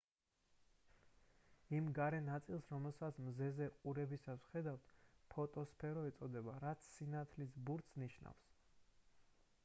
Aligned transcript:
იმ 1.79 1.89
გარე 1.97 2.21
ნაწილს 2.29 2.69
რომელსაც 2.75 3.19
მზეზე 3.25 3.67
ყურებისას 3.83 4.41
ვხედავთ 4.45 4.87
ფოტოსფერო 5.33 6.05
ეწოდება 6.13 6.55
რაც 6.63 6.87
სინათლის 6.95 7.53
ბურთს 7.69 8.01
ნიშნავს 8.05 8.49